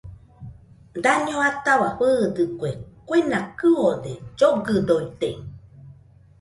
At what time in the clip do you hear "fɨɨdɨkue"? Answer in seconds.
1.97-2.69